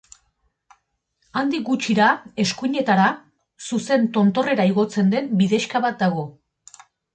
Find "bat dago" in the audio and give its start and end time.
5.89-6.27